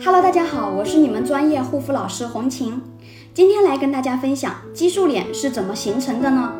[0.00, 2.80] Hello，大家好，我是你们专业护肤老师红琴，
[3.34, 6.52] 今天来跟大家分享激素脸是怎么形成的呢？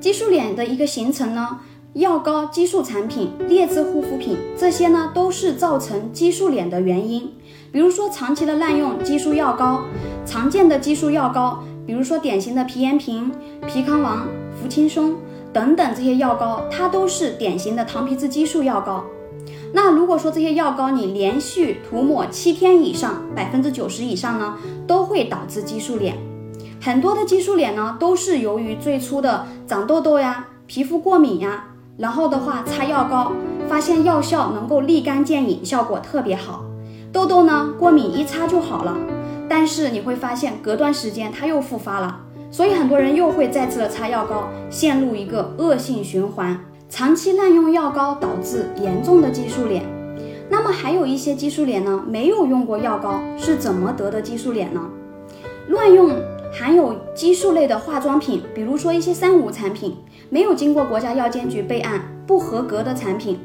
[0.00, 1.60] 激素脸的一个形成呢，
[1.92, 7.30] 药膏、激素产品、劣质护肤品这些呢，都是造成激素脸的原因。
[7.70, 9.82] 比如说长期的滥用激素药膏，
[10.24, 13.30] 常见的激素药膏，比如说典型的皮炎平、
[13.66, 14.26] 皮康王、
[14.58, 15.14] 福轻松
[15.52, 19.04] 等等这些药膏，它都是典型的糖皮质激素药膏。
[19.72, 26.16] 那如果说这些药膏你连续涂抹七天以上，百分之九十以上呢，都会导致激素脸。
[26.80, 31.64] 很多的激素脸呢，都是由于最初的长痘痘呀、皮肤过敏呀，
[31.98, 33.32] 然后的话擦药膏，
[33.68, 36.64] 发现药效能够立竿见影，效果特别好，
[37.12, 38.96] 痘痘呢过敏一擦就好了。
[39.48, 46.58] 但是你会发现隔段时间它又复发了，所以很多人又会再次的擦药膏，陷入一个恶性循环。
[46.88, 49.82] 长期滥用药膏导致严重的激素脸，
[50.48, 54.80] 那么还有一些激素脸呢，没有用过药膏是怎么得的激素脸呢？
[55.68, 56.14] 乱用
[56.52, 59.96] 含有激素类的化妆品，比如说一些三无产品，
[60.30, 63.40] 没有经过国家药监局备案不合格的产品，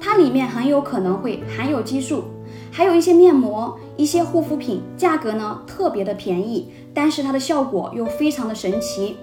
[0.00, 2.24] 它里面很有可能会含有激素。
[2.72, 9.16] 还有一些面膜、一些护肤品，价格呢特别的便宜，但是它的效果又非常的神奇，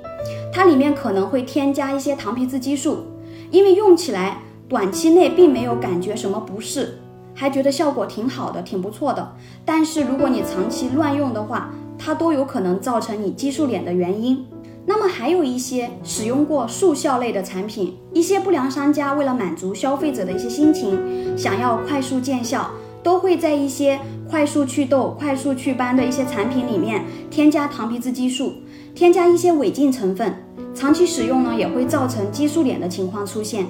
[0.54, 3.04] 它里面可能会添加一些糖皮质激素。
[3.52, 7.00] 因为用起来短期内并没有感觉什么不适，
[7.34, 9.36] 还觉得效果挺好的，挺不错的。
[9.64, 14.46] 但是如果你长期乱用的话，它都有可能造成你激素脸的原因。
[14.86, 22.72] 那么还有一些使用过速效类的产品，一些不良商家为了满足消费者的一些心情，想要快速见效，
[23.04, 24.00] 都会在一些
[24.30, 28.54] 快速祛痘、快速祛斑的一些产品里面添加糖皮质激素，
[28.96, 30.47] 添加一些违禁成分。
[30.78, 33.66] 长期使用呢，也会造成激素脸的情况出现。